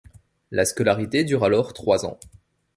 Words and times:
La 0.49 0.65
scolarité 0.65 1.23
dure 1.25 1.43
alors 1.43 1.73
trois 1.73 2.07
ans. 2.07 2.17